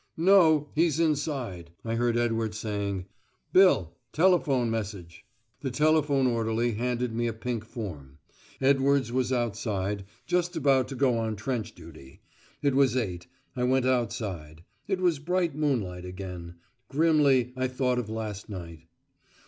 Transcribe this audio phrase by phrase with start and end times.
[0.17, 3.05] "No, he's inside," I heard Edwards saying.
[3.53, 3.95] "Bill.
[4.13, 5.27] Telephone message."
[5.61, 8.17] The telephone orderly handed me a pink form.
[8.59, 12.21] Edwards was outside, just about to go on trench duty.
[12.63, 13.27] It was eight.
[13.55, 14.63] I went outside.
[14.87, 16.55] It was bright moonlight again.
[16.87, 18.87] Grimly, I thought of last night.